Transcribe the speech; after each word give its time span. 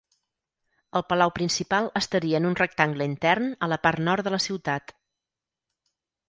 El 0.99 1.03
palau 1.11 1.31
principal 1.35 1.89
estaria 2.01 2.39
en 2.43 2.47
un 2.53 2.57
rectangle 2.61 3.07
intern 3.11 3.53
a 3.67 3.71
la 3.75 3.79
part 3.85 4.03
nord 4.09 4.29
de 4.29 4.35
la 4.37 4.41
ciutat. 4.49 4.97